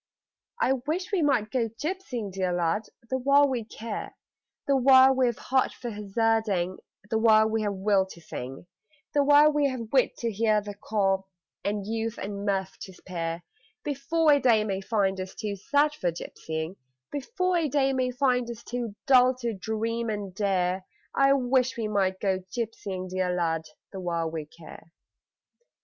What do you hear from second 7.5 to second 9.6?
will to sing, The while